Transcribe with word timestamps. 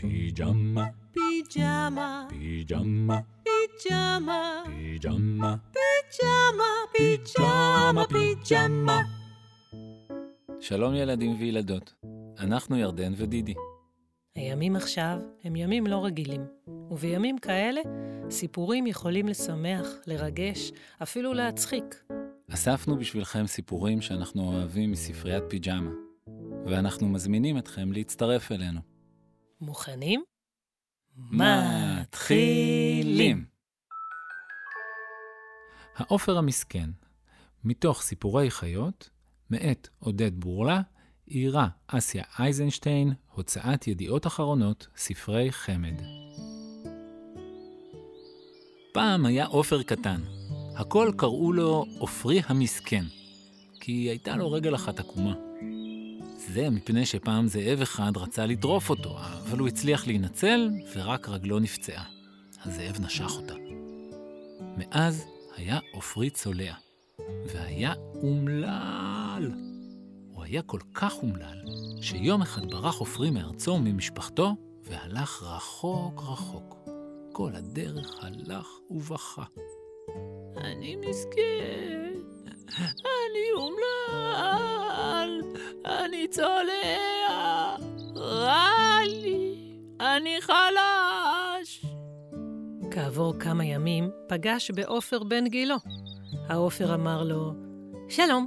פיג'מה, 0.00 0.86
פיג'מה, 1.12 2.26
פיג'מה, 2.28 3.20
פיג'מה, 3.44 4.62
פיג'מה, 4.64 5.56
פיג'מה, 5.72 6.64
פיג'מה, 6.92 8.04
פיג'מה. 8.08 9.00
שלום 10.60 10.94
ילדים 10.94 11.36
וילדות, 11.40 11.94
אנחנו 12.38 12.76
ירדן 12.76 13.12
ודידי. 13.16 13.54
הימים 14.34 14.76
עכשיו 14.76 15.18
הם 15.44 15.56
ימים 15.56 15.86
לא 15.86 16.04
רגילים, 16.04 16.44
ובימים 16.90 17.38
כאלה 17.38 17.80
סיפורים 18.30 18.86
יכולים 18.86 19.28
לשמח, 19.28 19.86
לרגש, 20.06 20.72
אפילו 21.02 21.34
להצחיק. 21.34 22.02
אספנו 22.54 22.98
בשבילכם 22.98 23.46
סיפורים 23.46 24.00
שאנחנו 24.00 24.42
אוהבים 24.42 24.90
מספריית 24.90 25.44
פיג'מה, 25.48 25.90
ואנחנו 26.66 27.08
מזמינים 27.08 27.58
אתכם 27.58 27.92
להצטרף 27.92 28.52
אלינו. 28.52 28.89
מוכנים? 29.60 30.22
מתחילים! 31.30 32.64
העופר 35.96 36.38
המסכן, 36.38 36.90
מתוך 37.64 38.02
סיפורי 38.02 38.50
חיות, 38.50 39.10
מאת 39.50 39.88
עודד 39.98 40.40
בורלה, 40.40 40.80
עירה 41.26 41.68
אסיה 41.86 42.24
אייזנשטיין, 42.38 43.12
הוצאת 43.32 43.86
ידיעות 43.86 44.26
אחרונות, 44.26 44.86
ספרי 44.96 45.52
חמד. 45.52 46.02
פעם 48.92 49.26
היה 49.26 49.46
עופר 49.46 49.82
קטן. 49.82 50.20
הכל 50.76 51.12
קראו 51.16 51.52
לו 51.52 51.84
עופרי 51.98 52.40
המסכן, 52.46 53.04
כי 53.80 53.92
הייתה 53.92 54.36
לו 54.36 54.52
רגל 54.52 54.74
אחת 54.74 55.00
עקומה. 55.00 55.49
זה 56.52 56.70
מפני 56.70 57.06
שפעם 57.06 57.48
זאב 57.48 57.80
אחד 57.80 58.12
רצה 58.16 58.46
לטרוף 58.46 58.90
אותו, 58.90 59.18
אבל 59.18 59.58
הוא 59.58 59.68
הצליח 59.68 60.06
להינצל, 60.06 60.70
ורק 60.94 61.28
רגלו 61.28 61.58
נפצעה. 61.58 62.04
הזאב 62.64 63.00
נשך 63.00 63.30
אותה. 63.36 63.54
מאז 64.76 65.26
היה 65.56 65.78
עופרי 65.92 66.30
צולע, 66.30 66.74
והיה 67.46 67.94
אומלל. 68.22 69.52
הוא 70.32 70.44
היה 70.44 70.62
כל 70.62 70.80
כך 70.94 71.14
אומלל, 71.22 71.60
שיום 72.02 72.42
אחד 72.42 72.70
ברח 72.70 72.98
עופרי 72.98 73.30
מארצו 73.30 73.70
וממשפחתו, 73.70 74.56
והלך 74.84 75.42
רחוק 75.42 76.22
רחוק. 76.22 76.76
כל 77.32 77.50
הדרך 77.54 78.24
הלך 78.24 78.66
ובכה. 78.90 79.44
אני 80.56 80.96
מסכן, 80.96 82.12
אני 82.78 83.52
אומלל, 83.54 83.69
אני 86.10 86.28
צולע, 86.28 87.76
רע 88.16 88.98
לי, 89.06 89.54
אני 90.00 90.40
חלש. 90.40 91.86
כעבור 92.90 93.34
כמה 93.38 93.64
ימים 93.64 94.10
פגש 94.28 94.70
בעופר 94.70 95.22
בן 95.22 95.46
גילו. 95.46 95.76
העופר 96.48 96.94
אמר 96.94 97.24
לו, 97.24 97.52
שלום, 98.08 98.46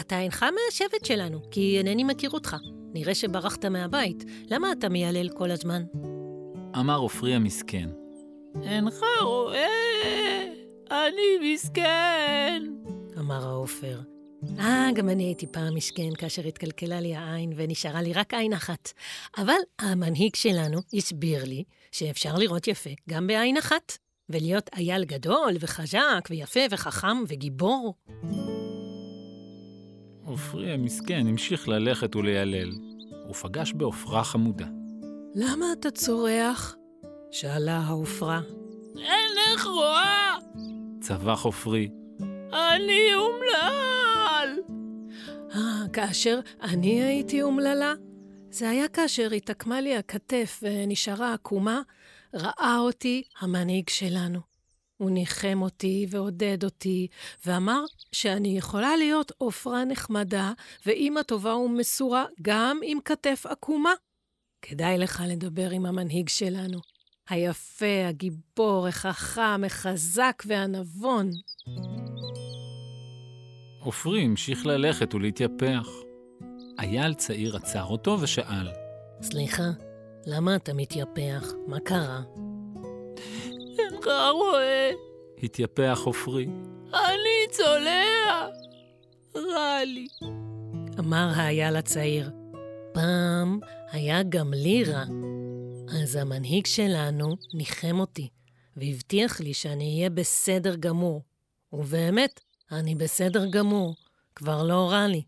אתה 0.00 0.18
אינך 0.20 0.42
מהשבט 0.42 1.04
שלנו, 1.04 1.38
כי 1.50 1.78
אינני 1.78 2.04
מכיר 2.04 2.30
אותך. 2.30 2.56
נראה 2.94 3.14
שברחת 3.14 3.64
מהבית, 3.64 4.24
למה 4.50 4.72
אתה 4.72 4.88
מיילל 4.88 5.28
כל 5.28 5.50
הזמן? 5.50 5.82
אמר 6.78 6.98
עופרי 6.98 7.34
המסכן, 7.34 7.88
אינך 8.62 9.00
רואה, 9.22 10.44
אני 10.90 11.54
מסכן. 11.54 12.62
אמר 13.18 13.46
העופר. 13.46 14.11
אה, 14.58 14.88
גם 14.94 15.08
אני 15.08 15.24
הייתי 15.24 15.46
פעם 15.46 15.74
מסכן 15.74 16.14
כאשר 16.18 16.42
התקלקלה 16.46 17.00
לי 17.00 17.14
העין 17.14 17.52
ונשארה 17.56 18.02
לי 18.02 18.12
רק 18.12 18.34
עין 18.34 18.52
אחת. 18.52 18.92
אבל 19.38 19.58
המנהיג 19.78 20.34
שלנו 20.34 20.78
הסביר 20.94 21.44
לי 21.44 21.64
שאפשר 21.92 22.34
לראות 22.34 22.68
יפה 22.68 22.90
גם 23.08 23.26
בעין 23.26 23.56
אחת, 23.56 23.98
ולהיות 24.28 24.70
אייל 24.76 25.04
גדול 25.04 25.56
וחזק 25.60 26.28
ויפה 26.30 26.60
וחכם 26.70 27.16
וגיבור. 27.28 27.94
עופרי 30.24 30.72
המסכן 30.72 31.26
המשיך 31.26 31.68
ללכת 31.68 32.16
וליילל. 32.16 32.70
הוא 33.26 33.34
פגש 33.34 33.72
בעופרה 33.72 34.24
חמודה. 34.24 34.66
למה 35.34 35.66
אתה 35.72 35.90
צורח? 35.90 36.76
שאלה 37.30 37.78
העופרה. 37.78 38.40
אינך 38.96 39.66
רואה! 39.66 40.36
צווח 41.00 41.44
עופרי. 41.44 41.88
אני 42.52 43.14
אומלל! 43.14 44.01
כאשר 45.92 46.40
אני 46.62 47.02
הייתי 47.02 47.42
אומללה? 47.42 47.94
זה 48.50 48.70
היה 48.70 48.88
כאשר 48.88 49.32
התעקמה 49.32 49.80
לי 49.80 49.96
הכתף 49.96 50.60
ונשארה 50.62 51.34
עקומה, 51.34 51.82
ראה 52.34 52.76
אותי 52.78 53.22
המנהיג 53.40 53.88
שלנו. 53.88 54.40
הוא 54.96 55.10
ניחם 55.10 55.58
אותי 55.62 56.06
ועודד 56.10 56.64
אותי, 56.64 57.08
ואמר 57.46 57.84
שאני 58.12 58.58
יכולה 58.58 58.96
להיות 58.96 59.32
עופרה 59.38 59.84
נחמדה 59.84 60.52
ואימא 60.86 61.22
טובה 61.22 61.56
ומסורה 61.56 62.24
גם 62.42 62.80
עם 62.84 62.98
כתף 63.04 63.46
עקומה. 63.46 63.92
כדאי 64.62 64.98
לך 64.98 65.22
לדבר 65.28 65.70
עם 65.70 65.86
המנהיג 65.86 66.28
שלנו, 66.28 66.78
היפה, 67.28 68.06
הגיבור, 68.08 68.86
החכם, 68.88 69.64
החזק 69.64 70.42
והנבון. 70.46 71.30
עופרי 73.84 74.20
המשיך 74.20 74.66
ללכת 74.66 75.14
ולהתייפח. 75.14 75.88
אייל 76.78 77.14
צעיר 77.14 77.56
עצר 77.56 77.84
אותו 77.84 78.16
ושאל, 78.20 78.68
סליחה, 79.22 79.70
למה 80.26 80.56
אתה 80.56 80.74
מתייפח? 80.74 81.52
מה 81.66 81.80
קרה? 81.80 82.22
אינך 83.78 84.06
רואה, 84.32 84.90
התייפח 85.42 86.00
עופרי. 86.04 86.46
אני 86.94 87.50
צולע, 87.50 88.48
רע 89.36 89.84
לי. 89.84 90.06
אמר 90.98 91.30
האייל 91.34 91.76
הצעיר. 91.76 92.30
פעם 92.92 93.60
היה 93.90 94.22
גם 94.22 94.54
לי 94.54 94.84
רע. 94.84 95.04
אז 96.02 96.16
המנהיג 96.16 96.66
שלנו 96.66 97.36
ניחם 97.54 98.00
אותי, 98.00 98.28
והבטיח 98.76 99.40
לי 99.40 99.54
שאני 99.54 99.96
אהיה 99.96 100.10
בסדר 100.10 100.76
גמור. 100.76 101.22
ובאמת, 101.72 102.40
אני 102.72 102.94
בסדר 102.94 103.46
גמור, 103.50 103.94
כבר 104.34 104.62
לא 104.62 104.90
רע 104.90 105.06
לי. 105.06 105.22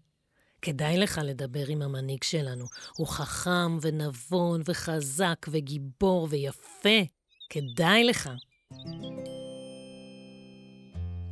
כדאי 0.62 0.98
לך 0.98 1.20
לדבר 1.24 1.64
עם 1.68 1.82
המנהיג 1.82 2.22
שלנו. 2.22 2.64
הוא 2.96 3.06
חכם 3.06 3.78
ונבון 3.80 4.60
וחזק 4.64 5.46
וגיבור 5.50 6.28
ויפה. 6.30 6.98
כדאי 7.50 8.04
לך. 8.04 8.30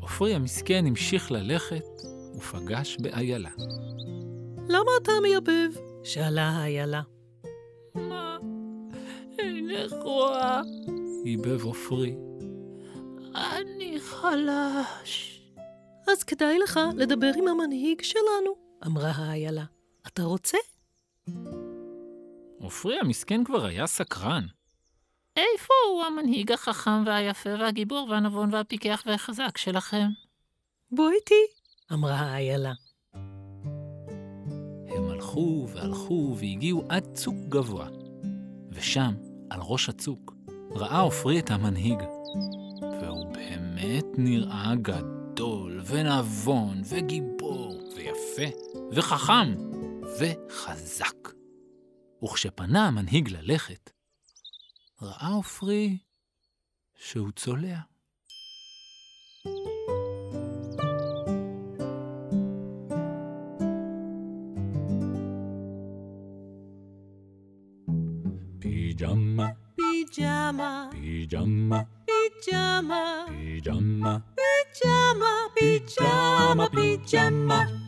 עופרי 0.00 0.34
המסכן 0.34 0.86
המשיך 0.86 1.30
ללכת 1.30 1.84
ופגש 2.36 2.96
באיילה. 3.00 3.50
למה 4.68 4.90
אתה 5.02 5.12
מייבב? 5.22 5.80
שאלה 6.04 6.48
האיילה. 6.48 7.02
מה? 7.94 8.38
אינך 9.38 9.92
רואה? 10.02 10.60
ייבב 11.24 11.64
עופרי. 11.64 12.14
אני 13.34 14.00
חלש. 14.00 15.31
אז 16.12 16.24
כדאי 16.24 16.58
לך 16.58 16.80
לדבר 16.96 17.30
עם 17.36 17.48
המנהיג 17.48 18.02
שלנו, 18.02 18.56
אמרה 18.86 19.10
האיילה. 19.10 19.64
אתה 20.06 20.22
רוצה? 20.22 20.58
עופרי 22.60 22.98
המסכן 22.98 23.44
כבר 23.44 23.64
היה 23.64 23.86
סקרן. 23.86 24.46
איפה 25.36 25.74
הוא 25.90 26.04
המנהיג 26.04 26.52
החכם 26.52 27.04
והיפה 27.06 27.50
והגיבור 27.50 28.08
והנבון 28.10 28.54
והפיקח 28.54 29.02
והחזק 29.06 29.58
שלכם? 29.58 30.06
בוא 30.90 31.10
איתי, 31.10 31.44
אמרה 31.92 32.14
האיילה. 32.14 32.72
הם 34.88 35.10
הלכו 35.10 35.66
והלכו 35.74 36.34
והגיעו 36.38 36.84
עד 36.88 37.14
צוק 37.14 37.36
גבוה. 37.48 37.88
ושם, 38.70 39.14
על 39.50 39.60
ראש 39.62 39.88
הצוק, 39.88 40.34
ראה 40.70 41.00
עופרי 41.00 41.38
את 41.38 41.50
המנהיג. 41.50 41.98
והוא 43.00 43.26
באמת 43.32 44.06
נראה 44.18 44.74
גדול 44.82 45.21
ונבון 45.86 46.82
וגיבור 46.88 47.82
ויפה 47.96 48.56
וחכם 48.92 49.54
וחזק. 50.18 51.28
וכשפנה 52.24 52.86
המנהיג 52.86 53.28
ללכת, 53.28 53.90
ראה 55.02 55.28
עופרי 55.28 55.98
שהוא 56.96 57.30
צולע. 57.36 57.78
פיג'מה, 68.60 69.48
פיג'מה, 69.76 70.88
פיג'מה, 70.92 71.82
פיג'מה, 72.06 73.24
פיג'מה, 73.28 74.18
פיג'מה, 74.74 75.32
פיג'מה, 75.54 76.66
פיג'מה. 76.72 77.81